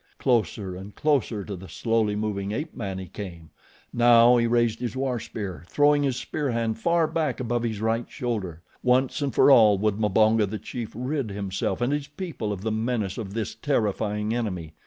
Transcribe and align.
Closer 0.17 0.75
and 0.75 0.95
closer 0.95 1.45
to 1.45 1.55
the 1.55 1.69
slowly 1.69 2.15
moving 2.15 2.51
ape 2.53 2.73
man 2.75 2.97
he 2.97 3.05
came. 3.05 3.51
Now 3.93 4.35
he 4.37 4.47
raised 4.47 4.79
his 4.79 4.95
war 4.97 5.19
spear, 5.19 5.63
throwing 5.67 6.01
his 6.01 6.15
spear 6.15 6.49
hand 6.49 6.79
far 6.79 7.05
back 7.05 7.39
above 7.39 7.61
his 7.61 7.81
right 7.81 8.09
shoulder. 8.09 8.63
Once 8.81 9.21
and 9.21 9.31
for 9.31 9.51
all 9.51 9.77
would 9.77 9.99
Mbonga, 9.99 10.47
the 10.49 10.57
chief, 10.57 10.91
rid 10.95 11.29
himself 11.29 11.81
and 11.81 11.93
his 11.93 12.07
people 12.07 12.51
of 12.51 12.61
the 12.61 12.71
menace 12.71 13.19
of 13.19 13.35
this 13.35 13.53
terrifying 13.53 14.33
enemy. 14.33 14.73